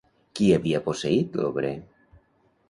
[0.37, 1.75] Qui havia posseït l'obrer?